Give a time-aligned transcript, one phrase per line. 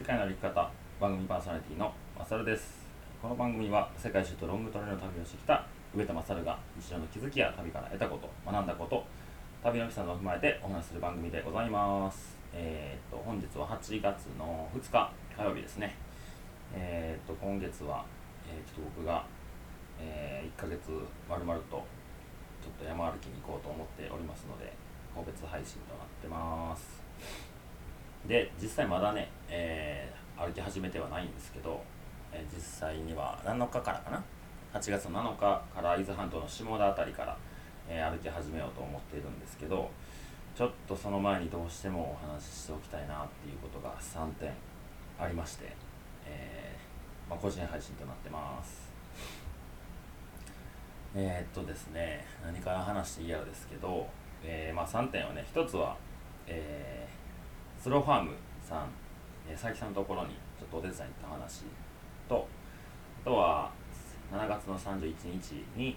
[0.00, 2.88] 世界の歩き方番組パーソナリティのマサルです。
[3.20, 9.04] この番組は世界中とロングトレイルの旅をしてきた上田マサルが日常の気づきや旅から得たこと学んだこと
[9.62, 12.34] 旅の基礎などを踏まえてお話しする番組でございます。
[12.54, 15.94] えー、っと本日は8月の2日火曜日ですね。
[16.72, 18.02] えー、っと今月は、
[18.48, 19.26] えー、ちょっと僕が、
[20.00, 20.88] え1ヶ月
[21.28, 24.72] まるまるとちょっと山歩きに行こうと思っておりますので
[25.14, 27.02] 個別配信となってます。
[28.26, 31.82] で実際まだね、えー、歩き始めてはないんですけど、
[32.32, 34.22] えー、実際には7日からかな
[34.72, 37.36] ？8月7日から伊豆半島の下田辺りから、
[37.88, 39.90] えー、歩き始めようと思っているんですけど
[40.54, 44.52] ちょっとその前にどうしてもお話ししておきたいなっていうことが3点
[45.18, 45.72] ありまして、
[46.24, 46.76] え
[47.28, 48.88] まあ、個人配信となってます。
[51.14, 54.06] え、っとですね何から話していいやらですけど、
[54.44, 55.96] えまあ、3点はね1つは、
[56.46, 56.90] えー
[57.80, 58.32] スローファーム
[58.62, 58.88] さん、
[59.50, 61.64] え、佐伯さんのところにちょっとお手伝いに行った話
[62.28, 62.46] と
[63.22, 63.70] あとは
[64.30, 65.96] 7月の31日に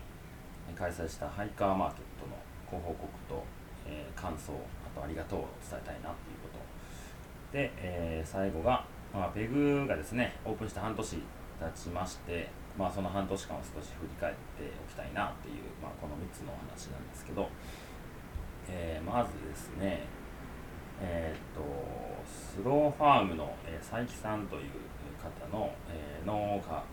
[0.75, 2.35] 開催したハイカーマーケットの
[2.69, 3.43] ご報告と、
[3.85, 7.55] えー、感想あとありがとうを伝えたいなっていうこと。
[7.55, 8.83] で、えー、最後が、
[9.13, 11.21] まあ、ペグがですねオープンして半年経
[11.75, 17.47] ちましてまあその半年間を少し振り返っておきたいなっていう、まあ、この3つのお話なんですけど、
[18.67, 20.01] えー、まずですね
[21.03, 21.61] えー、っと
[22.25, 24.71] スローファームの、え、佐伯さんという
[25.19, 26.83] 方の、え、農家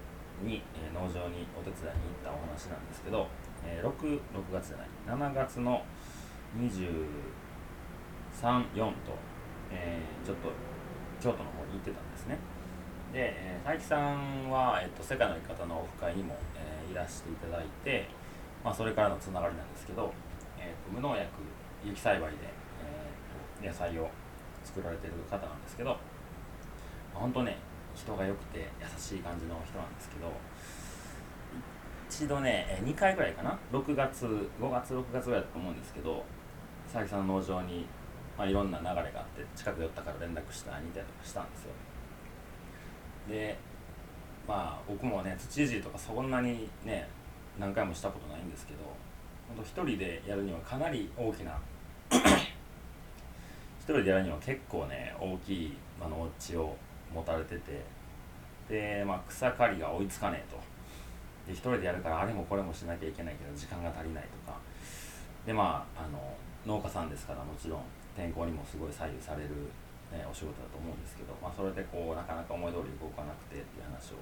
[0.42, 3.28] に、え、農場にお手伝いに行ったお話なんですけど、
[3.64, 4.20] え、6, 6
[4.52, 5.84] 月じゃない7月の
[6.58, 7.06] 234
[8.74, 9.14] と、
[9.70, 10.50] えー、ちょっと
[11.20, 12.38] 京都の方に行ってたんですね。
[13.12, 18.08] で、えー、佐伯さんは、えーと、世界の生き方のオフ会にも、えー、いらしていただいて、
[18.64, 20.12] まあ、それからのつながりなんですけど、
[20.58, 21.28] えーと無農薬
[21.84, 22.59] 有機栽培で
[23.62, 24.08] 野菜を
[24.64, 25.96] 作られてる方なんですけど
[27.14, 27.56] 本当ね
[27.94, 30.32] 人が良くて優しい感じの人なんですけど
[32.08, 34.26] 一度ね2回ぐらいかな？6月
[34.60, 36.24] 5月6月ぐらいだと思うんですけど
[36.84, 37.86] 佐々木さんの農場に、
[38.36, 41.70] まあ、いろんな流れがあって近く寄ったから連絡したりみたいとかしたんですよ。
[43.28, 43.56] で
[44.48, 47.08] まあ僕もね土いじりとかそんなにね
[47.58, 48.80] 何回もしたことないんですけど
[49.48, 51.56] 本当一人でやるにはかなり大きな
[53.94, 56.76] 人でやるには結構ね大きい、まあ、農地を
[57.14, 57.82] 持たれてて
[58.68, 60.60] で、まあ、草刈りが追いつかねえと。
[61.46, 64.58] で一人でやるからあれもこれもしなきゃいけないけど時間が足りないとか。
[65.46, 66.18] でまああの
[66.66, 67.80] 農家さんですからもちろん
[68.16, 69.48] 天候にもすごい左右される、
[70.12, 74.20] ね、お仕事だと思うんですけど、まあ、それでこうなかなか思い通り動かなくてっていう話を、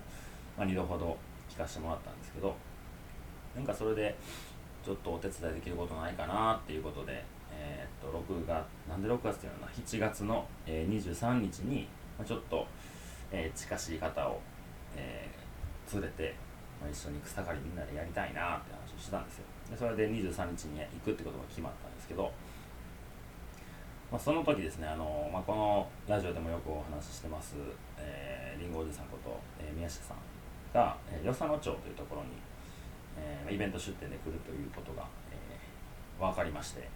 [0.56, 1.16] まあ、2度ほど
[1.50, 2.54] 聞かせてもらったんですけど
[3.56, 4.14] なんかそれで
[4.84, 7.24] ちょっとお手伝いできることないかなっていうことで
[7.58, 12.66] えー、っと6月なんで6月っていうのは7月の、えー、23日に、まあ、ちょっと、
[13.32, 14.40] えー、近しい方を、
[14.96, 16.34] えー、連れて、
[16.80, 19.44] まあ、一緒に草刈りみんなでやりたいなって話をしてたんですよ。
[19.70, 22.30] でそれで23日に行くってことが決まったんですけど、
[24.10, 27.56] まあ、その時ですねあの、まあ、このラジオでもよくお話ししてます、
[27.98, 30.16] えー、リンゴおじさんこと、えー、宮下さん
[30.72, 32.28] が、えー、与謝野町というところに、
[33.18, 36.88] えー、イベント出店で来るということが、えー、分かりまして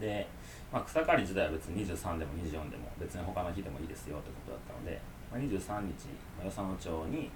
[0.00, 0.26] で、
[0.72, 5.00] まあ、草刈り自体は別に23でも24でも別に他の日でもいいですよってことだったので、
[5.30, 7.30] まあ、23日、まあ、与謝野町に、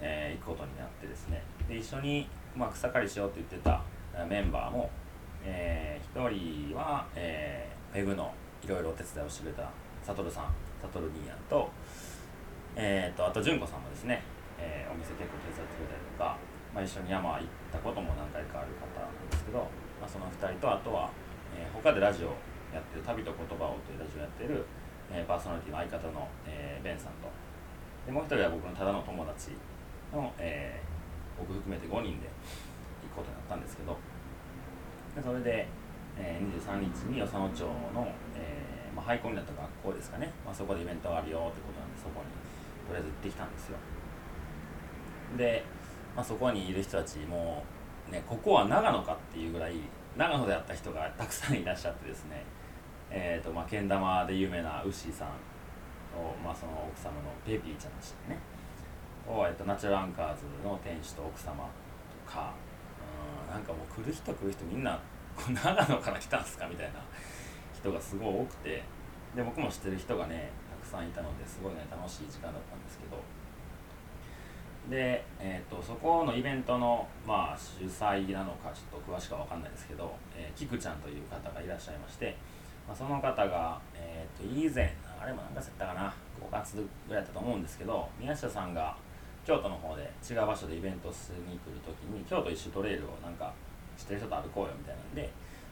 [0.00, 1.42] えー、行くことになってですね。
[1.68, 3.82] で一緒に、まあ、草刈りしようって言ってた
[4.26, 4.88] メンバーも、
[5.44, 8.32] えー、1人は、えー、ペグの
[8.62, 9.68] いろいろお手伝いをしてくれた
[10.02, 11.68] サトルさんサトル兄やんと,、
[12.76, 14.22] えーと、あと純子さんもですね、
[14.58, 16.36] えー、お店結構手伝ってくれたりとか、
[16.74, 19.58] まあ、一緒に山行ったことも何回かある方なんですけど、
[20.00, 21.10] まあ、その2人とあとは
[21.56, 22.28] えー、他でラジオ
[22.74, 24.64] やってる「旅と言葉を」というラジオやってる、
[25.10, 27.28] えー、パーソナリティの相方の、えー、ベンさんと。
[28.06, 29.56] でもう一人は僕のただの友達
[30.12, 32.28] の、えー、僕含めて5人で
[33.02, 33.96] 行くことになったんですけど。
[35.14, 35.68] でそれで、
[36.18, 37.62] えー、23日に与謝野町
[37.94, 42.26] の、えーまあ、廃校になった学校ですかね、まあ、そこでイベントがあるよってことなんでそこに
[42.86, 43.78] とりあえず行ってきたんですよ。
[45.36, 45.64] で、
[46.14, 47.64] まあ、そこにいる人たちも
[48.10, 49.74] ねここは長野かっていうぐらい
[50.16, 52.42] 長野で会った人がたくさんいらっしゃってですね、
[53.10, 55.28] えーとまあ、けん玉で有名なウッシーさん
[56.14, 58.38] と、まあ、その奥様のペピーちゃんでしたね。
[59.26, 61.66] を、えーと、ナチュラルアンカーズの店主と奥様
[62.26, 62.52] とか
[63.48, 65.00] うんなんかもう来る人来る人みんな
[65.36, 67.00] 長野から来たんすかみたいな
[67.74, 68.82] 人がすごい多くて
[69.34, 73.18] で僕も知ってる人がねたくさんいたのですごいね楽しい時間だったんですけど
[74.90, 82.36] で、えーと、そこのイベントの、まあ、主催なのかちょっと詳しくは分かんないですけど、えー、キクちゃんという方がいらっしゃいまして、
[82.86, 86.76] まあ、その方が、えーと、以前あれも何月やったかな5月
[87.08, 88.94] ぐらいだったと思うんですけど宮下さんが
[89.46, 93.52] 京都の方で違う場所でイベントしに来る時に京都一周トレイルをなんか
[93.96, 95.30] 知ってる人と歩こうよみたいなんで、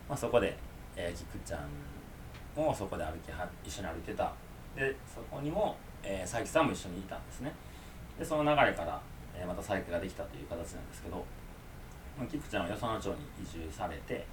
[0.09, 0.57] まあ、そこで、
[0.97, 1.69] えー、キクちゃん
[2.59, 4.33] もそこで歩きは一緒に歩いてた。
[4.77, 7.53] でそこにも、えー、佐伯さんも一緒にいたんですね。
[8.19, 9.01] でその流れから、
[9.35, 11.17] えー、また佐伯ができたという形なんですけど、
[12.19, 14.27] まあ、キクちゃんは与謝野町に移住されて、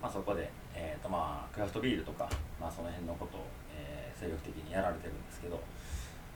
[0.00, 2.28] まあ、そこで、えーとまあ、クラフトビールとか、
[2.60, 3.46] まあ、その辺のことを、
[3.76, 5.60] えー、精力的にやられてるんですけど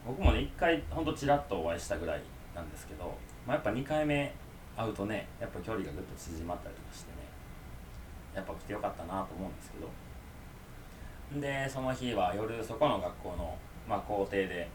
[0.05, 2.21] 僕もね一回ほんとちらっとお会いしたぐらい
[2.55, 4.33] なんですけど、まあ、やっぱ2回目
[4.77, 7.17] 会うとねやっぱ距離がぐっと縮まったりとかしてね
[8.35, 9.89] やっぱ来てよかったなと思うんですけど。
[11.37, 13.55] でその日は夜そこの学校の、
[13.87, 14.67] まあ、校庭で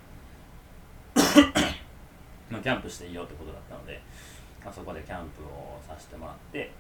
[2.51, 4.01] まあキャンプしていいよってことだったので、
[4.65, 6.73] まあ、そこでキャンプをさせてもらって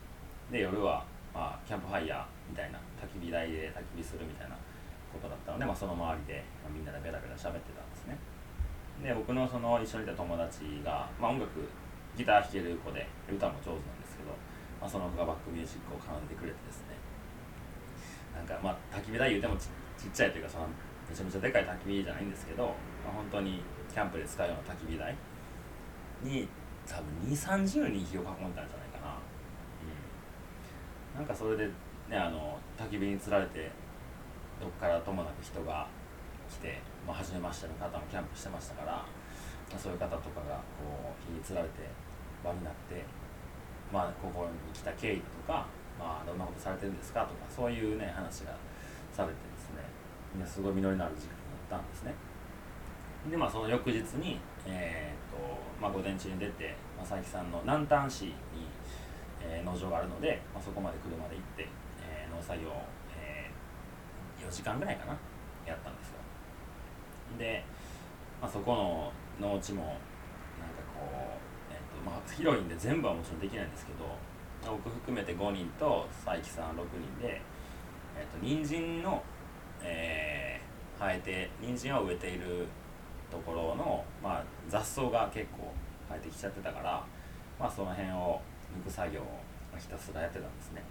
[0.51, 4.57] で夜は、まあ、キャンプファイヤーみたいな焚き火台で焚き火するみたいな
[5.13, 8.19] ことだったので、まあ、その周りで、ま、みんなでベラベラ喋ってたんですね。
[9.03, 11.67] で僕のその一緒にいた友達が、まあ、音楽
[12.17, 14.31] ギター弾ける子で歌も上手なんですけど、
[14.81, 16.95] まあ、その子がバックミュージックを奏でてくれてですね。
[18.35, 19.67] なんかまあ焚き火台言うてもち
[19.99, 20.67] ちっちゃいというかその
[21.11, 22.65] めちゃめちゃでかい焚き火じゃないんですけど、
[23.03, 25.15] まあ、本当にキャンプで使うような焚き火台
[26.25, 26.49] に
[26.87, 29.17] 多分2 3 0人火を囲んだんじゃないかな、
[31.15, 31.67] うん、なんかそれで
[32.09, 33.71] ねあの焚き火につられて
[34.61, 35.87] どっからともなく人が
[36.49, 39.07] 来て、まあ、初めましての方もキャンプしてましたから、ま
[39.77, 41.89] あ、そういう方とかがこう火につられて
[42.45, 43.05] 場になって、
[43.93, 45.67] まあ、ここに来た経緯とか
[45.99, 48.57] まあ、どんなことされてるんですかとかそういうね話が
[49.13, 51.35] されてですねすごい実りのある時間
[51.71, 52.15] だったんですね。
[53.31, 55.39] でまあその翌日にえー、と
[55.81, 58.33] まあ午前中に出て正木さんの南丹市に、
[59.41, 61.69] えー、農場があるので、まあ、そこまで車で行って、
[62.01, 62.71] えー、農作業、
[63.17, 65.17] えー、4時間ぐらいかな
[65.67, 66.15] やったんですよ。
[67.39, 67.65] で、
[68.41, 74.05] まあ、そこの農地もなんかこう、えーとまあ、広いんで全部はもちろんできないんですけど
[74.71, 77.41] 僕含めて5人と佐伯さん6人で、
[78.17, 79.23] えーと、人参の、
[79.83, 82.67] えー、生えて人参を植えている
[83.35, 85.73] ところの、まあ、雑草が結構
[86.09, 87.05] 生えてきちゃってたから、
[87.59, 88.41] まあ、その辺を
[88.79, 89.25] 抜く作業を
[89.79, 90.83] ひたすらやってたんですね。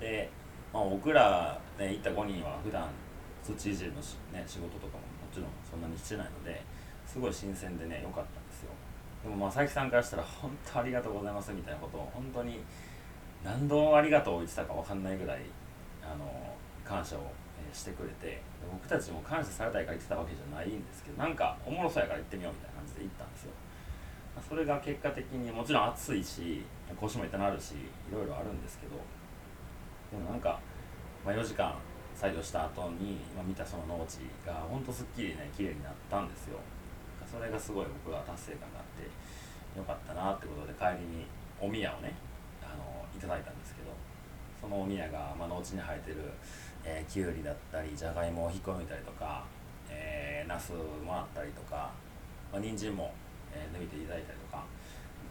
[0.00, 0.30] で、
[0.72, 2.88] まあ、僕ら、ね、行った5人は普段
[3.42, 6.62] 土いじりの、ね、仕事とかももちろんそんなにしてないので
[7.06, 8.48] すごい新鮮でね良かった
[9.22, 12.60] でもまあ佐伯さんからしたら本当ありがとうございますみたいなことを本当に
[13.44, 15.42] 何度ありがとうを言ってたか分かんないぐらい
[16.02, 16.54] あの
[16.84, 17.32] 感謝を
[17.72, 23.52] してくれて僕たちも感謝されたいから言ってたわけじゃないんですけどなんかおもろそうやから行ってみようみたいな感じで行ったんですよ。
[24.38, 26.62] それが結果的にもちろん暑いし
[26.94, 28.94] 腰も痛なるしいろいろあるんですけど
[30.12, 30.60] でもなんか、
[31.26, 31.74] まあ、4時間
[32.14, 36.58] 作業した後に、ま、見たその農地がほんとすっきりね綺麗になったんですよ。
[37.26, 39.04] それがすごい僕は達成感があって
[39.78, 41.26] よかったなってことで帰りに
[41.60, 42.14] お宮をね
[42.64, 43.92] あのいただいたんですけど
[44.60, 46.32] そのお宮が、まあ、農地に生えてる、
[46.88, 49.44] えー、きゅうりだったりじゃがいもを引っこ抜いたりとか、
[49.90, 51.92] えー、ナスもらったりとか、
[52.50, 53.12] まあ、人参も、
[53.52, 54.64] えー、抜いていただいたりとか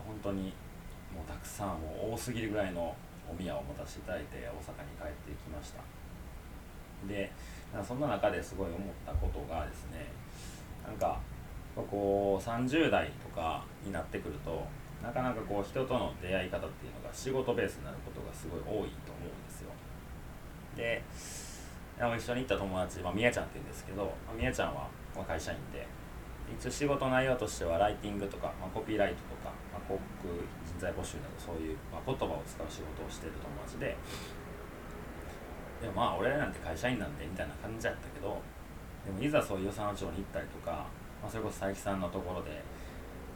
[0.05, 0.53] 本当に
[1.09, 2.95] もうたくさんもう多すぎるぐらいの
[3.27, 5.81] お宮を持たせていただいて大阪に帰ってきました。
[7.07, 7.31] で
[7.85, 10.07] そんな中ですごい思ったことがですね
[10.85, 11.19] なんか
[11.75, 14.65] こう30代とかになってくると
[15.03, 19.69] なかなかこう人との出会い方っていうのが仕事ベースになることがすごい多いと思うんですよ。
[20.75, 21.03] で
[21.97, 24.87] 一緒に行った友達、まあ、みやちゃんって言うんですけど、まあ、みやちゃんは
[25.27, 25.85] 会社員で
[26.47, 30.29] 一応仕事内容としてはライティングとか、まあ、コピーライトとか、まあ、広告
[30.63, 33.97] 人材募集などそういう、まあ、言葉を使う仕事をしてる友達で
[35.81, 38.41] でもまあ俺なんて会社員なんでみたいな感じだったけど
[39.05, 40.85] でもいざそういう与謝野町に行ったりとか
[41.21, 42.61] まあ、それこそ佐伯さんのところで、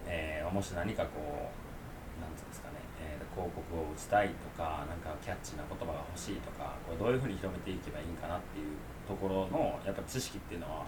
[0.06, 1.71] えー、もし何かこう
[2.20, 8.76] なんていうんですかね、えー、広告を打ちたいとかなんかキャッチーな言葉が欲しいとかこれどういうふうに広めていけばいいんかなっていう
[9.08, 10.84] ところのやっぱ知識っていうのは、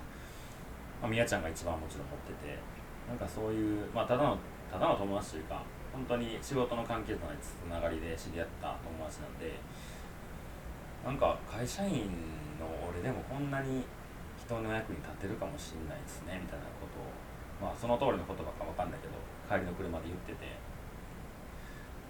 [1.00, 2.60] まあ、みやちゃんが一番もちろん持ってて
[3.08, 4.38] なんかそういう、まあ、ただの
[4.72, 5.62] ただの友達というか
[5.94, 9.53] 本当に仕事の関係とないつながりで知り合った友達なんで
[11.06, 12.10] なんか会社員
[12.58, 13.86] の俺でもこんなに
[14.39, 17.06] 人の役に立てるかもしれないですねみたいなことを
[17.62, 19.15] まあその通りの言葉か分かんないけど
[19.46, 20.62] 帰りの車で言ってて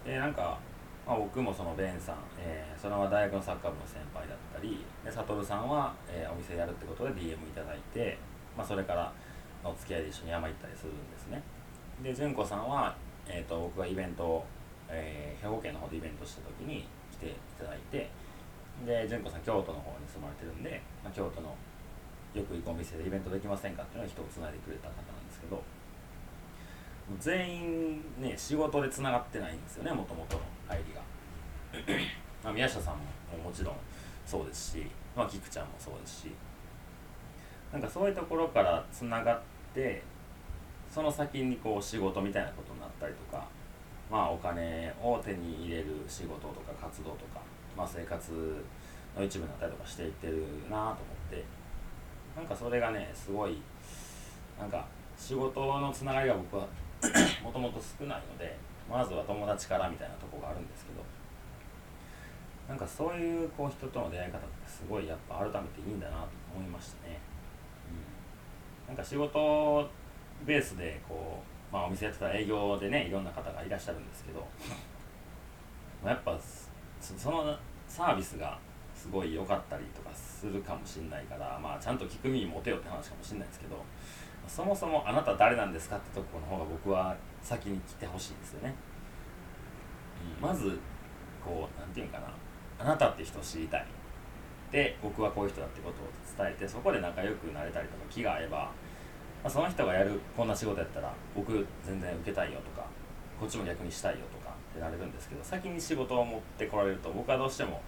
[0.06, 0.60] でなんか、
[1.08, 8.18] まあ、僕もそのベンさん、えー、そのまま大学のサッカー部の先輩だったりで悟さんは、えー、お店やるってことで DM いただいて、
[8.58, 9.12] まあ、それから
[9.64, 11.42] のお付き合いで一緒に山行ったりするんですね。
[12.04, 12.96] で純子さんは、
[13.28, 14.46] えーと、僕がイベントを、
[14.90, 18.10] えー、兵庫県の方でイベントした時に来ていただいて
[18.86, 21.56] で純子さん京都の方に住まれてるんで、まあ、京都の
[22.34, 25.62] よく行くお店でイベントできませんかっていうのを人をつないでくれた方なんですけど
[27.20, 31.02] 全員ね仕事でつながってないんですよねもともとの入りが。
[32.44, 33.02] まあ宮下さんも
[33.44, 33.76] もちろん
[34.26, 36.32] そうですし、まあ、菊ちゃんもそうですし。
[37.72, 39.42] なんかそういうところからつながっ
[39.74, 40.04] て
[40.92, 43.48] その先にこう仕事みたいなことになったりとか
[44.12, 47.42] まあお金を手に入れる仕事とか活動とか、
[47.76, 48.32] まあ、生活
[49.18, 50.96] の一部になったりとかしていってるなと思っ
[51.32, 51.64] て。
[52.36, 53.62] なんかそれがねすごい
[54.60, 54.86] なんか
[55.18, 56.68] 仕事のつながりが僕は
[57.44, 58.56] もともと少ないので
[58.90, 61.04] まずは友達からみたいなとこがあるんですけど
[62.68, 67.20] なんかそういうこう人との出会い方ってすごいやっぱ改めていいんだなと思いましたね。
[68.86, 69.90] うん、なんか仕事
[70.46, 74.48] ベースでこう、まあ、お店やってたら営業でねいろんな方がいらっしゃるんですけど
[76.06, 76.38] やっぱ
[77.00, 77.58] その
[77.88, 78.58] サービスが
[78.96, 83.76] すごい良かったりとかするかもしれないから、まあ、ちゃんと聞く耳持てよって話かもしれないですけど
[84.48, 88.76] そもそもあなた誰なんですかってとこの方が僕は先に来てほしいですよね、
[90.40, 90.80] うん、まず
[91.44, 92.28] こう何て言うんかな。
[92.80, 93.86] あなたって人を知りたい。
[94.72, 98.72] で僕はこういう人だってことを伝えてそこで仲良くなれたりとか気が合えば、ま
[99.46, 102.88] あ、その人がやるこんな仕事やったら僕全然受けたいよとか
[103.40, 107.84] こっちも逆にしたいよとかってなれるんですけど先に仕事を持ってこられると僕はどうしても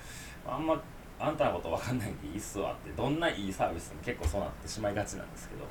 [0.48, 0.80] あんま
[1.20, 5.66] あんたのこと分かんないんでいいっすわってどんないいサービスでも結構そうなってしまいがちなんですけど、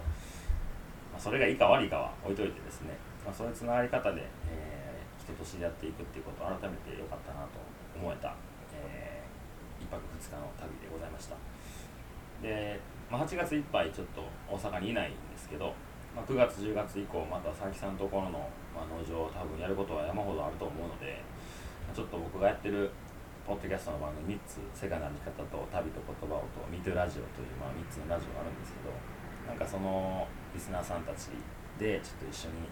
[1.14, 7.62] まあ、それがいいか悪いかは置いといてですね、まあ、そういうつながり方で、えー、人と知り合っていくっていうことを改めてよかったなと
[7.94, 8.34] 思えた、
[8.74, 11.38] えー、1泊2日の旅でございました。
[12.42, 15.70] で、まあ、8月いっぱいちょっと大阪にいないんですけど、
[16.10, 21.22] まあ、9月10月以降また佐々木さんのところの、まあ、農場を多分やることは山ほどあると思うので
[21.94, 22.90] ちょっと僕がやってる
[23.46, 28.90] ポッドキャストの番組3つ「世界の歩き方」と「旅と言葉を」と「ミトゥラジオ」という、まあ、3つのラジオがあるんですけど
[29.46, 31.34] なんかそのリスナーさんたち
[31.78, 32.70] でちょっと一緒に、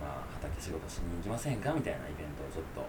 [0.00, 1.72] まあ、畑仕事しに行きませんか？
[1.72, 2.80] みたいなイベントをちょっと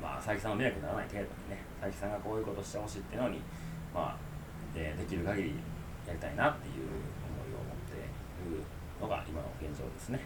[0.00, 3.42] まあ佐伯さんの迷惑にならない程度にね佐伯さんがこういうことしてほしいっていうのに
[3.92, 4.16] まあ
[4.72, 5.58] でできる限り
[6.06, 8.62] やりたいなっていう思いを持っている
[9.02, 10.20] のが今の現状ですね。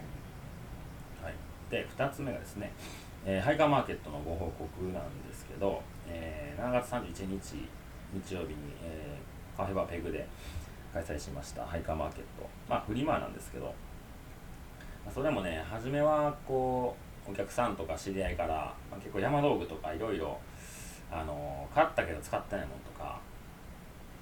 [1.22, 1.34] はい、
[1.70, 2.72] で2つ目がですね
[3.24, 7.68] えー、ハイカーマーケットのご報告なんですけど、えー、7月31日
[8.12, 10.26] 日曜日に、えー、カフェバーペグで
[10.92, 12.48] 開催しましたハイカーマーケット。
[12.68, 13.74] まあフリマなんですけど。
[15.12, 16.96] それもね初めはこ
[17.26, 20.38] うお客さんとか知り合いから、まあ、結構山道具とかいろいろ
[21.10, 23.20] あの買ったけど使ってないものとか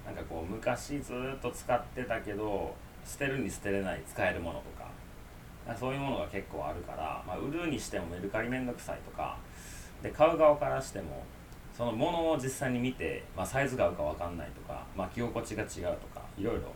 [0.05, 2.73] なんかこう昔ずっと使ってたけど
[3.05, 4.91] 捨てるに捨てれない使えるものとか
[5.79, 9.37] そういうものが結構あるから、まあ、売るにしてもメルカリめんどくさいとか
[10.01, 11.23] で買う側からしても
[11.77, 16.73] そのものを実際に見て、まあ、サイズが合うか分かんないとか、まあ、着心地が違うとかいろいろ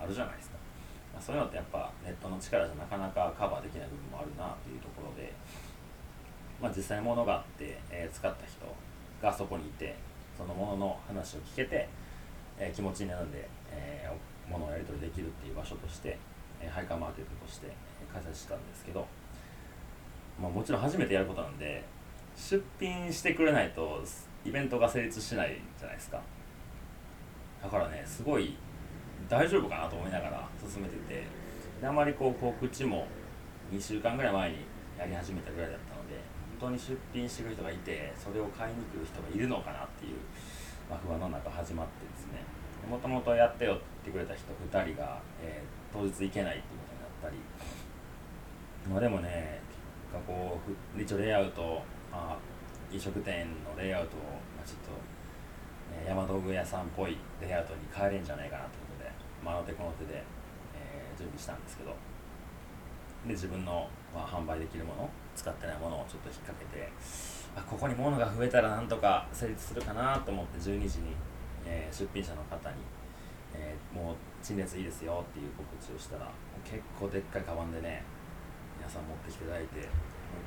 [0.00, 0.56] あるじゃないですか、
[1.12, 5.32] まあ、そういうのってやっぱネットの力じゃなかなかカバーできない部分もあるなっていうところで、
[6.60, 8.64] まあ、実際物があって、えー、使った人
[9.22, 9.96] がそこにいて
[10.36, 11.88] そのものの話を聞けて、
[12.58, 16.16] えー、気持ちになるんで、えー、物をやり取りできるっていう場所として、
[16.60, 17.72] えー、ハイカーマーケットとして
[18.12, 19.06] 開催したんですけど、
[20.40, 21.84] まあ、もちろん初めてやることなんで
[22.36, 24.00] 出品してくれないと
[24.44, 26.20] イベントが成立しないじゃないですか。
[27.60, 28.56] だからねすごい
[29.28, 31.22] 大丈夫かなと思いながら進めてて
[31.80, 33.06] であまりこう告知も
[33.72, 34.56] 2週間ぐらい前に
[34.98, 36.16] やり始めたぐらいだったので
[36.60, 40.16] 本当に出品してくる人がいてそれを買いに来る人がいるのかなっていう、
[40.88, 42.42] まあ、不安の中始まってですね。
[42.88, 47.36] もともとやってよってくれた人2人が、えー、当日行けないっていうことになったり。
[48.90, 49.60] まあでもね
[50.26, 50.58] こ
[50.96, 52.38] う一応レイアウトあ
[52.90, 54.20] 飲食店のレイアウトを、
[54.56, 54.90] まあ、ちょっと、
[56.00, 58.70] ね、山道具屋さんっぽいレイアウトに変えれんじゃないかなと、
[59.44, 60.22] まあの手この手で、
[60.74, 61.94] えー、準備したんですけど
[63.26, 66.88] で自分の、まあ、販売できるもの使ってないものをちょっと引っ掛けて
[67.56, 71.14] あここに物が増えたらなんとか成立するかなと思って12時に、
[71.66, 72.76] えー、出品者の方に、
[73.54, 76.30] えー、もう陳列いいですよっていう告知をしたら
[76.64, 78.04] 結構でっかいカバンでね
[78.78, 79.88] 皆さん持ってきていただいて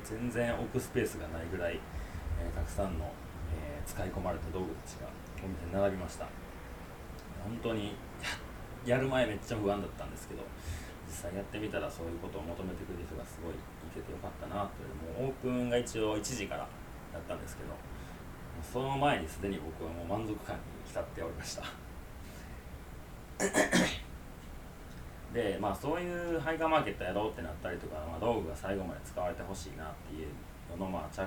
[0.04, 1.78] 全然置くスペースがないぐらい、
[2.40, 3.12] えー、たくさんの、
[3.52, 5.08] え、使い込まれた道具たちが
[5.44, 6.26] お店に並びました。
[7.42, 7.88] 本当に
[8.22, 8.30] や
[8.86, 10.42] る前めっちゃ不安だったんですけど
[11.06, 13.56] 実際やってみたらそういうことを求めてくれる人がすごいい
[13.94, 16.66] ててよかったなというもうオープンが一応1時から
[17.12, 17.70] だったんですけど
[18.62, 21.64] その前にすでに僕はもう満足感に浸っておりました。
[25.34, 30.28] でまあそういうハイカーマーケットやろうってなったりとか、まあ、道具が最後まで使われてほしいなっていう
[30.78, 31.26] ののまあ着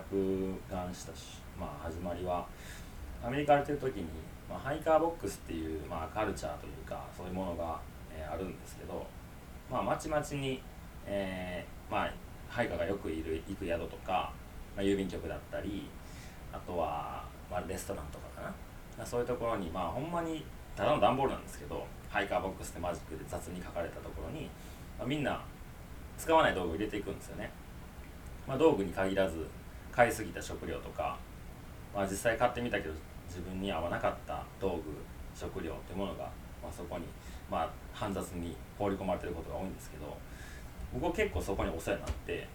[0.69, 2.45] 眼したし、まあ、始まりは
[3.23, 4.05] アメリカ行ってる時に
[4.49, 7.79] まあ、ハイカーボックスっていう、まあ、カルチャーというかそういうものが、
[8.11, 9.05] えー、あるんですけど、
[9.71, 10.61] まあ、まちまちに、
[11.05, 12.13] えー、まあ、
[12.47, 14.31] ハイカーがよくいる行く宿とか、
[14.75, 15.89] まあ、郵便局だったり
[16.53, 18.53] あとは、まあ、レストランとかかな。
[19.05, 24.49] そういうところにまあほんまにただの段ボールなんですけどハイカーボックスってマジックで雑に書かれたところに、
[24.97, 25.41] まあ、みんな
[26.17, 27.51] 使わない道具を入れていくんですよね、
[28.47, 29.47] まあ、道具に限らず
[29.91, 31.17] 買いすぎた食料とか、
[31.93, 32.93] まあ、実際買ってみたけど
[33.27, 34.83] 自分に合わなかった道具
[35.35, 36.23] 食料っていうものが、
[36.63, 37.05] まあ、そこに、
[37.49, 40.17] まあ、煩雑に放り込まれてることが多いんですけど
[40.93, 42.47] 僕は結構そこにお世話になって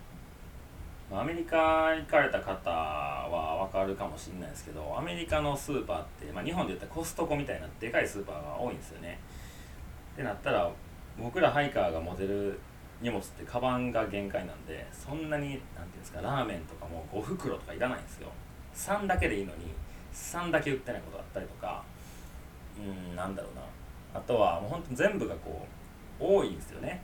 [1.12, 9.18] アメリカ行かれた方は分かるかもしれないですけどアメリカのスーパーって、まあ、日本で言ったらコストコみたいなでかいスーパーが多いんですよね。
[10.14, 10.70] ってなったら
[11.18, 12.60] 僕らハイカーが持てる
[13.02, 15.60] 荷物ってカバンが限界なんでそんなに何てい
[15.94, 18.28] うんですかラーメンとかも5袋とかいらないんですよ。
[18.74, 19.72] 3だけでいいのに
[20.12, 21.82] 3だけ売ってないことがあったりとか
[22.78, 23.62] うんなんだろうな。
[24.12, 25.66] あとはもうほんと全部がこ
[26.20, 27.00] う多いんですよね。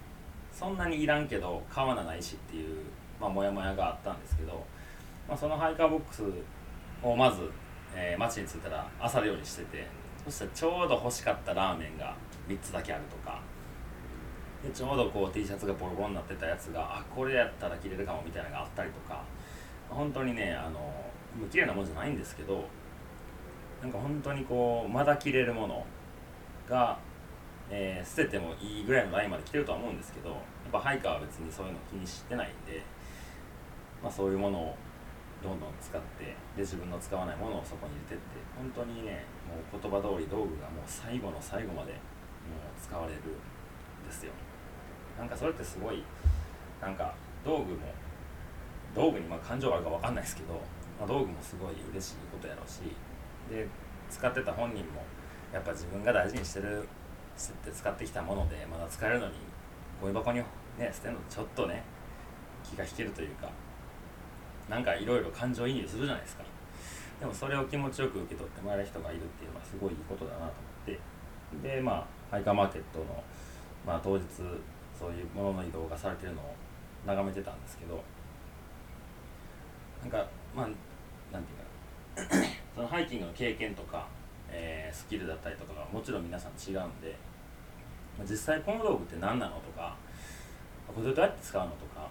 [0.53, 2.85] そんなにいらんけど買わなないしっていう
[3.21, 4.65] まあモヤモヤがあったんですけど、
[5.29, 6.23] まあ、そのハイカーボックス
[7.03, 7.51] をまず、
[7.95, 9.87] えー、街に着いたら朝料理してて
[10.25, 12.17] そしたらちょうど欲しかったラーメンが
[12.49, 13.41] 3つだけあるとか
[14.65, 19.23] でちょうどこう T シャツがボロボロになってたやつがあこれやったら着れるかもみたいなのがあったりとか
[19.91, 20.93] 本当にねあの
[21.51, 22.65] 綺麗なもんじゃないんですけど
[23.87, 25.87] なんか本当にこうまだ着れるもの
[26.69, 26.99] が、
[27.71, 30.39] えー、捨ててもいいぐらいのラインまで来てるとは思うんですけどやっ
[30.73, 32.83] ぱハイカーは別にそういうの気にしてないんで、
[34.03, 34.75] まあ、そういうものを
[35.41, 44.33] どんどん使ってで自分の使わないものをそこに入れてって本当にねもう言葉通り道具がもう最後の最後までもう使われるんですよ。
[45.17, 46.03] なんかそれってすごい
[46.83, 47.15] なんか
[47.45, 47.95] 道具も
[48.97, 50.59] 道具にまあ感情があるか分かんないですけど、
[50.99, 52.83] まあ、道具もすごい嬉しいことやろうし
[53.51, 53.67] で
[54.11, 55.03] 使ってた本人も
[55.53, 56.87] やっぱ自分が大事にしてるっ
[57.65, 59.35] て使ってきたものでまだ使えるのに
[60.01, 61.83] ゴミ箱にね捨てるのちょっとね
[62.65, 63.49] 気が引けるというか
[64.69, 66.45] なんかいろいろ感情移入するじゃないですか。
[67.21, 70.53] でもそれを気持ちよく受け取ってもらえる人がいるっていうのはすごいいいことだなと思っ
[70.87, 71.01] て。
[71.63, 73.23] でまあハイカーマーケットの、
[73.87, 74.25] まあ、当日
[74.99, 76.55] そういうものの移動がされてるのを
[77.07, 78.03] 眺めてたんですけど
[80.03, 80.69] なんかまあ
[81.33, 84.07] なんていうかそのハイキングの経験とか、
[84.51, 87.17] えー、スキルだったりとかがもちろん皆さん違うんで、
[88.29, 89.97] 実際この道具って何なのとか
[90.87, 92.09] これどうやって使うのとか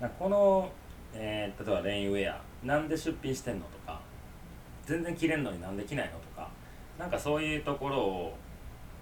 [0.00, 0.70] かこの、
[1.12, 4.00] えー、例えばレインウェアなんで出品してんのとか
[4.86, 6.48] 全然着れんのになんで着ないのとか
[6.98, 8.36] なんかそういうところを、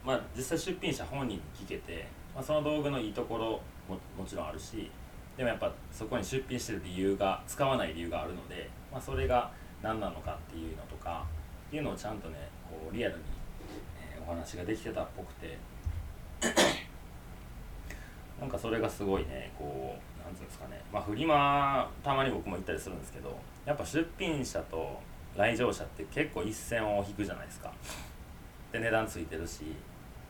[0.04, 4.90] まあ、実際出品者本人に聞けて、まあ、その道具のいいところももちろんあるし
[5.36, 9.52] でもやっぱそこに出品してる理由が使わない理由があるので、まあ、それが
[9.82, 11.24] 何なのかっていうのとか
[11.68, 12.36] っていうのをちゃんとね
[12.68, 13.22] こうリアルに、
[14.00, 15.58] え、お話ができてたっぽくて。
[18.40, 20.80] なんかそれがすごいねこうなんていうんですかね。
[20.92, 23.36] まあフリマたまに僕も行ったりするんですけど
[23.66, 25.00] やっぱ出品者と
[25.36, 27.72] 来場者って結構一線を引くじゃないですか。
[28.72, 29.74] で値段ついてるし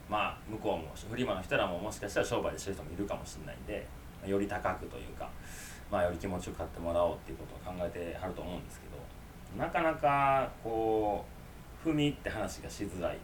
[0.08, 3.86] まあ向こうもフリマの人らももしかしたら商売でしてる人もいるかもしれないんで
[4.26, 5.28] より高くというか
[5.90, 9.17] まあより気持ちよく買ってもらおうっていうことを考えてはると思うんですけど。
[9.56, 11.24] なかなかこ
[11.84, 13.18] う踏み入って話がしづらい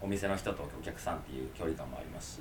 [0.00, 2.40] お店の人とお客さんっていう距離感もありますし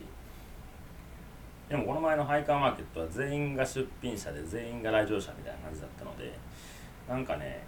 [1.69, 6.31] でもこの前のハイカーマーケットは全員が出品者で全員が来場者みたいな感じだったので
[7.09, 7.63] なんかね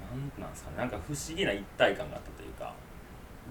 [0.00, 2.72] なんなんですかねなんか不思議な一体感があったというか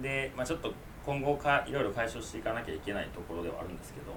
[0.02, 0.74] で、まあ、ちょっと
[1.06, 4.12] 今後かいろいろ解消していかなきゃいけないところではあるんですけど、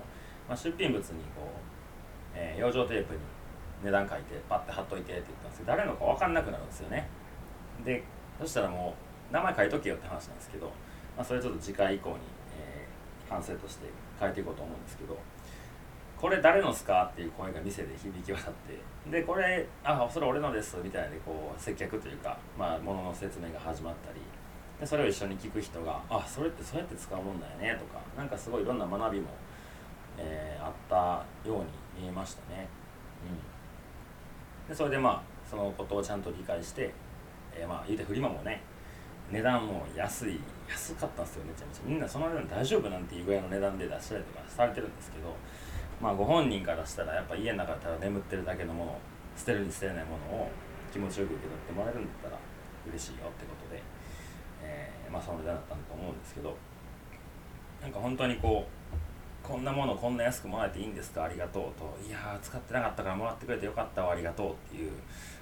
[0.48, 1.48] まあ、出品物にこう、
[2.34, 3.20] えー、養生テープに
[3.82, 7.08] 値段書いてパッて貼っといてって言ったんですけど誰のか分かんなくなるんですよね。
[7.84, 8.02] で
[8.40, 8.94] そしたらも
[9.30, 10.66] う名前書いとけよって話なんですけど、
[11.16, 12.16] まあ、それちょっと次回以降に、
[12.58, 13.86] えー、反省として
[14.18, 15.16] 変えていこうと思うんですけど
[16.16, 18.54] これ誰のすかっていう声が店で響き渡っ
[19.04, 24.20] てでこれあそれ俺のですみたいでこう接客というかまあ物の説明が始まったり
[24.80, 29.28] でそれを一緒に聞く人があそれってそうやって使うもんだよねとかなんかすごいいろんな学びも、
[30.18, 31.58] えー、あったよう
[31.98, 32.68] に見えましたね。
[33.28, 33.55] うん。
[34.68, 36.92] でそれでまあそのことをちゃんと理解して、
[37.54, 38.62] えー、まあ言うてフリマもね
[39.30, 41.80] 値段も安い安かったんですよめちゃめちゃ。
[41.86, 45.34] みんなその値段大丈夫なんていうぐらいの値段で出したりとかされてるんですけど
[46.00, 48.98] まあご本人からしたらやっぱ家の中たら眠ってるだけのもの
[49.36, 50.50] 捨てるに捨てないものを
[50.92, 52.38] 気持ちよく受け取ってもらえるんだったら
[52.88, 53.82] 嬉しいよってことで、
[54.62, 56.56] えー、まあその値段だったんだと思うんですけど
[57.82, 58.75] なんか本当にこう
[59.46, 61.24] こんなものこんな安くもらえていいんですか？
[61.24, 61.96] ありがとうと。
[62.04, 64.12] いや使ってなかったからもらってくれてよかったわ。
[64.12, 64.90] ありがとうっていう。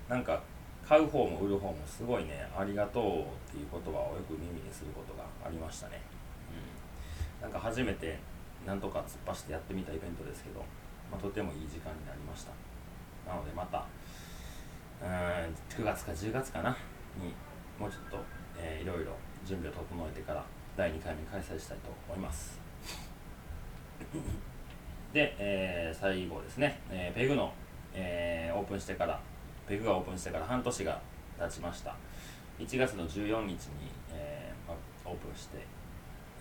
[0.08, 0.42] なんか
[0.86, 2.46] 買う方も売る方もすごいね。
[2.54, 6.02] ありがとうっていう言葉をよく耳にすることがありましたね、
[7.38, 8.18] うん、なんか初めて
[8.66, 10.60] なんとか突っ走ってやってみたイベントですけど、
[11.10, 12.52] まあ、とてもいい時間になりました。
[13.26, 13.86] なのでまた
[15.00, 15.08] うん
[15.82, 16.76] 9月か10月かな？
[17.16, 17.32] に
[17.80, 18.18] もうちょっと、
[18.58, 19.12] えー、いろいろ
[19.46, 20.44] 準備を整えてから
[20.76, 22.63] 第2回目開催したいと思います。
[25.12, 27.52] で、えー、最後ですね、えー、ペグの、
[27.94, 29.20] えー、オープンしてから
[29.66, 31.00] ペグがオープンしてから半年が
[31.38, 31.96] 経ちました。
[32.58, 35.58] 1月の14日に、えま、オープンして、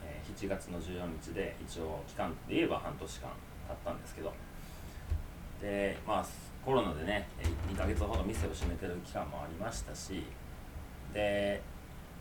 [0.05, 3.29] え、7月の14日で一応期間で言えば半年間
[3.67, 4.33] 経ったんですけど。
[5.61, 6.25] でまあ
[6.65, 7.25] コロナでね
[7.71, 10.23] 2ヶ月ほど店を閉めてる期間もありましたし
[11.13, 11.61] で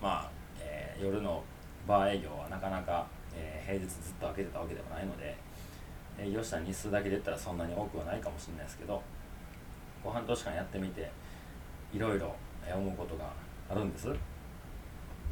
[0.03, 1.45] まあ、え、夜の
[1.87, 3.07] バー営業はなかなか、
[3.65, 5.37] 平日ずっと開けてたわけではないので
[6.19, 9.03] 営業した日数だけで言ったらそんなに多くはないかもしれないですけど
[10.03, 11.11] こう半年間やってみて
[11.93, 12.35] いろいろ
[12.75, 13.31] 思うことが
[13.71, 14.09] あるんです。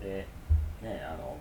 [0.00, 0.26] で
[0.82, 1.36] ねあの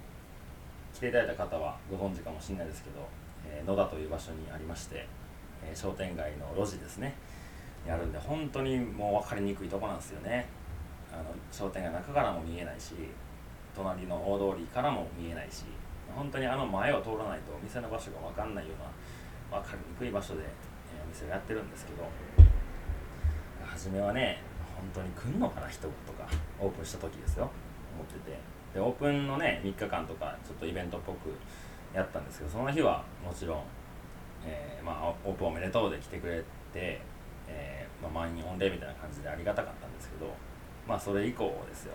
[0.94, 3.08] 来ていただいた方はご存知かもしれないですけど、
[3.48, 5.08] えー、野田という場所にありまして、
[5.64, 7.16] えー、商店街の路地ですね
[7.88, 10.48] やるんで本当にもう分かりにくいとこなんですよね。
[11.12, 12.94] あの商店街の中からも見えないし
[13.76, 15.64] 隣の大通りからも見えないし
[16.16, 18.74] 本当にあの前を通らないとお店の場所が分かんないよ
[19.52, 20.46] うな分かりにくい場所で、え、
[21.04, 22.04] お店をやってるんですけど
[23.66, 24.42] 初めはね
[24.76, 26.28] 本当に来んのかな人とか
[26.60, 27.50] オープンした時ですよ
[27.96, 28.60] 思ってて。
[28.74, 31.30] でオープンのね3日間とかちょっとイベントっぽく
[31.94, 33.64] やったんですけどその日はもちろん、
[34.46, 37.02] えー、まあ、オープンおめでとうで来てくれて、
[37.48, 40.32] えー、まあ、満員御礼みたいな感じでありがたかったんですけど
[40.88, 41.94] まあそれ以降ですよ、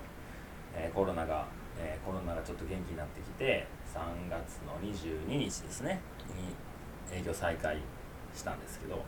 [0.74, 1.46] えー、コロナが、
[1.78, 6.00] えコロナがちょっと元気になってきて3月の22日ですね。
[6.28, 7.78] に営業再開
[8.34, 9.04] したんですけど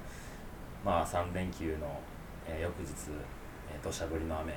[0.85, 2.01] まあ3連休の、
[2.47, 2.95] え翌日
[3.83, 4.55] 土砂、降りの雨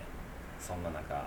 [0.60, 1.26] そんな中、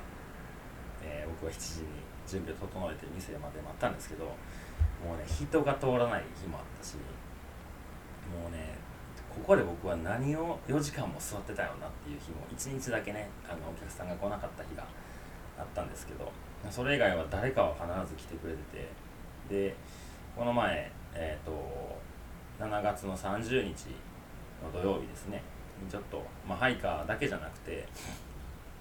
[1.03, 1.87] え僕は7時に
[2.29, 6.95] 準備を整えて店まで待ったんですけどもうね人が通らない日もあったし
[8.31, 8.79] もうね
[9.29, 14.87] ここで僕は何を4時間も座ってたよなっていう日も1日だけねあのお客さんが来なかった日が
[15.59, 16.31] あったんですけど
[16.71, 18.59] それ以外は誰かは必ず来てくれて
[19.49, 19.75] てで
[20.37, 21.99] この前えっ、ー、と
[22.61, 23.87] 7月の30日
[24.63, 25.43] の土曜日ですね。
[25.91, 27.85] ちょっと、まあ、ハイカーだけじゃなくて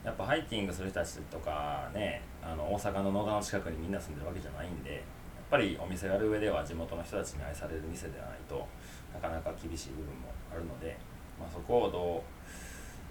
[0.04, 5.02] やっぱハイキングする人たちとかねあの大阪の野田の近くにみんな住んでるわけじゃないんでやっ
[5.50, 8.67] ぱりお店やる上では地元の人たちに愛される店ではないと
[9.13, 10.96] なかなか厳しい部分もあるので、
[11.39, 12.24] まあ、そこをど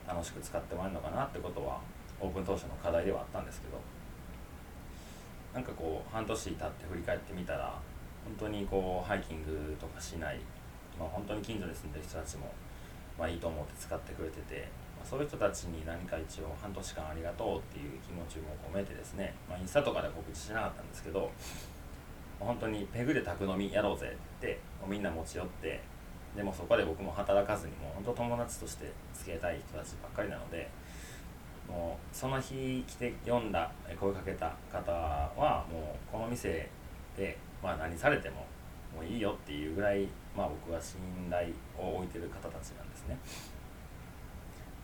[0.06, 1.80] う楽しく使ってもらえるのかなってことは
[2.20, 3.99] オープン当初の課題ではあったんですけど。
[5.54, 7.78] なんかこう半年経って振り返ってみたら
[8.24, 10.38] 本当にこうハイキングとかしない、
[10.98, 12.52] まあ、本当に近所に住んでる人たちも、
[13.18, 21.30] まあ、いいと思って使ってくれてて、まあ、そういう人たちに何か一応半年間ありがとうっていう気持ちも込めてですね、まあ、インスタとかで告知しなかったんですけど
[22.38, 25.80] 本当にペグで宅飲みやろうぜってみんな持ち寄って
[26.36, 30.70] でもそこで僕も働かずにもう本当友達として付き合いたい人たちばっかりなので
[31.70, 36.68] もうその日来て読んだ声かけた方はもうこの店
[37.16, 38.46] で、まあ、何されても
[38.94, 40.98] もういいよっていうぐらい、まあ、僕は信
[41.30, 43.16] 頼を置いてる方たちなんですね。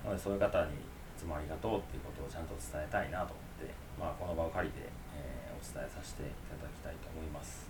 [0.04, 0.76] なのでそういう方にい
[1.18, 7.66] つもありがとうっていうことをちゃんと伝えたいなと思って、まあ、この場を借りて、えー、お伝えさせていただきたいと思います。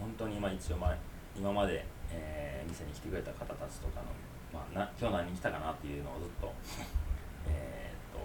[0.00, 0.96] 本当にまあ一応、まあ、
[1.38, 4.06] 今までえー、店に来てくれた方たちとかの、
[4.52, 6.52] まあ、な今日何人来たかなっていうのをずっと,、
[7.48, 8.20] えー、と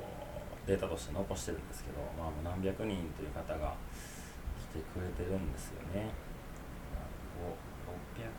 [0.66, 3.76] データとして残してるんですけど、まあ、何百人という方が
[4.58, 6.12] 来てくれてるんですよね。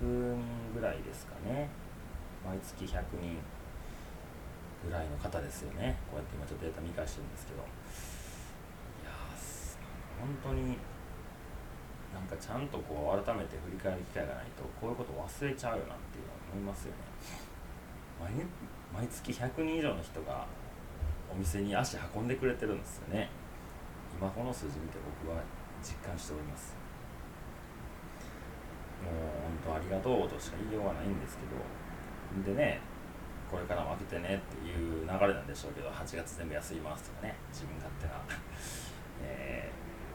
[0.00, 1.68] 600人ぐらいですかね。
[2.44, 3.38] 毎月100人
[4.84, 5.96] ぐらいの方ですよね。
[6.10, 7.60] こうやって今ちょっとデータ見返してるんですけど。
[7.60, 7.64] い
[9.04, 9.10] や
[10.20, 10.76] 本当に
[12.14, 17.10] なんかちゃんとこう改めて振り返る機会がないとこういうこと忘れちゃうよなっていうのは思いますよね
[18.92, 20.46] 毎月100人以上の人が
[21.32, 23.28] お店に足運んでくれてるんですよね。
[24.18, 25.42] 今この数字見て僕は
[25.82, 26.76] 実感しております。
[29.04, 29.14] もう
[29.64, 32.54] 本当ありがとうとしか言いようがないんですけど。
[32.54, 32.80] でね
[33.50, 38.12] これからも開けてねっていう流れなんでしょうけど8月全部休みますとかね自分勝手な、
[39.26, 39.68] え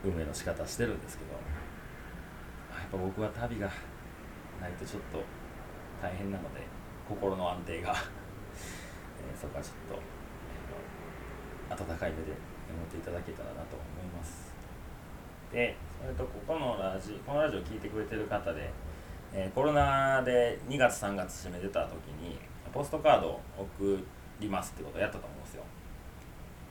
[0.05, 1.31] ー、運営の仕方してるんですけど。
[2.85, 3.67] やっぱ僕は旅が
[4.61, 5.23] ないとちょっと
[5.99, 6.61] 大変なので
[7.09, 7.95] 心の安定が。
[9.17, 10.01] えー、そこはちょっと、
[11.69, 12.31] 温かい目で
[12.69, 14.53] 思っていただけたらなと思います。
[15.51, 18.69] でそれとここのラジこのラジオ聞いてくれてる方で、
[19.33, 22.37] えー、コロナで2月3月締めてた時に
[22.73, 23.97] ポストカードを送
[24.39, 25.63] りますってことをやったと思うんですよ。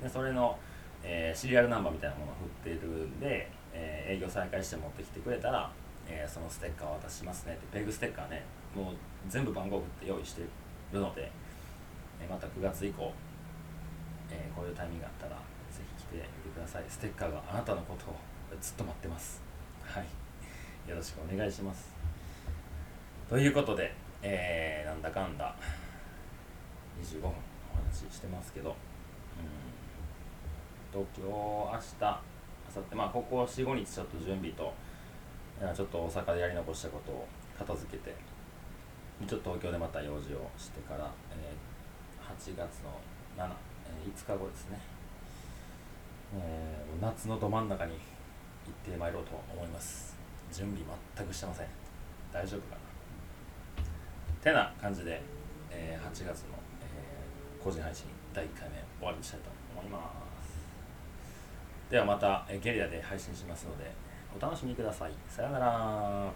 [0.02, 0.58] でそれの、
[1.02, 5.70] えーシリアルナンバーみたいなものを振ってるんで、えー営業再開して持ってきてくれたら、
[6.06, 8.94] えーそのステッカーを渡しますねってペグステッカーねもう
[9.28, 10.42] 全部番号振って用意して
[10.92, 11.30] るので、
[12.20, 13.12] えまた9月以降、
[14.34, 15.36] えーこういうタイミングがあったら
[15.70, 16.84] ぜひ来てみてください。
[16.88, 18.16] ステッカーがあなたのことを
[18.60, 19.40] ずっと待ってます。
[19.82, 20.06] はい。
[20.90, 21.92] よろしくお願いします。
[23.30, 25.54] ということで、えーなんだかんだ
[27.02, 27.32] 25分お
[27.76, 28.76] 話ししてますけど
[30.94, 31.04] うん。
[31.04, 32.20] と今日明日
[32.76, 34.72] 明後日まあここ45日ちょっと準備と
[35.74, 37.26] ちょっと大阪でやり残したことを
[37.58, 38.14] 片付けて
[39.26, 41.74] ちょっと東京でまた用事をしてから、えー
[42.24, 42.98] 8月の
[43.36, 43.48] 7、
[44.02, 44.78] 5日後ですね、
[46.36, 47.98] えー夏のど真ん中に行
[48.70, 50.16] ってまいろうと思います。
[50.52, 50.82] 準備
[51.16, 51.66] 全くしてません。
[52.32, 52.80] 大丈夫かな。
[54.42, 55.20] てな感じで、
[55.70, 56.30] えー8月の、
[56.82, 60.10] えー個人配信第1回目終わりにしたいと思いま
[60.42, 61.90] す。
[61.90, 63.90] ではまた、えゲリラで配信しますので
[64.36, 65.12] お楽しみください。
[65.28, 66.32] さようなら。